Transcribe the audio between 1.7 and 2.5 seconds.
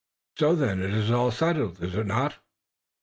is it not!"